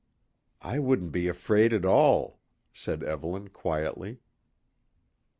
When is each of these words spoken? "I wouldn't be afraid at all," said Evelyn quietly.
"I 0.63 0.79
wouldn't 0.79 1.11
be 1.11 1.27
afraid 1.27 1.71
at 1.73 1.85
all," 1.85 2.39
said 2.73 3.03
Evelyn 3.03 3.49
quietly. 3.49 4.17